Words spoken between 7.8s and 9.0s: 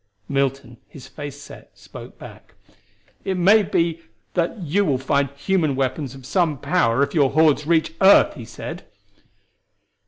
earth," he said.